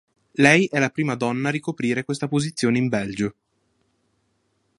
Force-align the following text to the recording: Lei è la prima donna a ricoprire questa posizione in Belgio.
Lei 0.31 0.65
è 0.65 0.79
la 0.79 0.89
prima 0.89 1.13
donna 1.13 1.49
a 1.49 1.51
ricoprire 1.51 2.03
questa 2.03 2.27
posizione 2.27 2.79
in 2.79 2.87
Belgio. 2.87 3.33